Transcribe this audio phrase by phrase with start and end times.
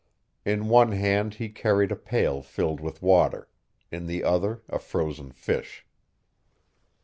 [0.43, 3.47] In one hand he carried a pail filled with water;
[3.91, 5.85] in the other a frozen fish.